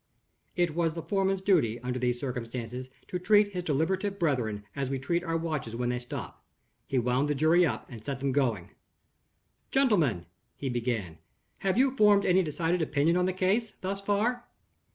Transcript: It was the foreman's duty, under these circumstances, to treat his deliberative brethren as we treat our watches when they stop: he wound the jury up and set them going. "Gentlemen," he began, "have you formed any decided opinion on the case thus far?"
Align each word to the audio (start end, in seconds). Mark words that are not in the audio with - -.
It 0.55 0.73
was 0.73 0.95
the 0.95 1.03
foreman's 1.03 1.43
duty, 1.43 1.79
under 1.81 1.99
these 1.99 2.19
circumstances, 2.19 2.89
to 3.07 3.19
treat 3.19 3.51
his 3.53 3.63
deliberative 3.63 4.17
brethren 4.17 4.63
as 4.75 4.89
we 4.89 4.97
treat 4.97 5.23
our 5.23 5.37
watches 5.37 5.75
when 5.75 5.89
they 5.89 5.99
stop: 5.99 6.43
he 6.87 6.97
wound 6.97 7.27
the 7.27 7.35
jury 7.35 7.67
up 7.67 7.85
and 7.87 8.03
set 8.03 8.19
them 8.19 8.31
going. 8.31 8.71
"Gentlemen," 9.69 10.25
he 10.55 10.69
began, 10.69 11.19
"have 11.59 11.77
you 11.77 11.95
formed 11.95 12.25
any 12.25 12.41
decided 12.41 12.81
opinion 12.81 13.15
on 13.15 13.27
the 13.27 13.31
case 13.31 13.73
thus 13.81 14.01
far?" 14.01 14.47